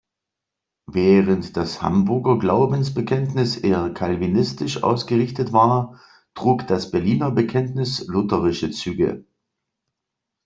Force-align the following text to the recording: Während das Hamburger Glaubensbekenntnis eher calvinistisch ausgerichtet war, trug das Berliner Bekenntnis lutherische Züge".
Während 0.87 1.55
das 1.57 1.83
Hamburger 1.83 2.39
Glaubensbekenntnis 2.39 3.55
eher 3.55 3.93
calvinistisch 3.93 4.81
ausgerichtet 4.81 5.53
war, 5.53 5.99
trug 6.33 6.65
das 6.65 6.89
Berliner 6.89 7.29
Bekenntnis 7.29 8.07
lutherische 8.07 8.71
Züge". 8.71 9.25